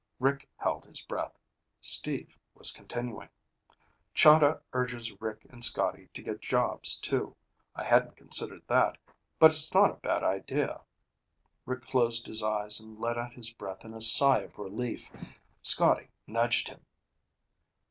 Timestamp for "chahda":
4.15-4.63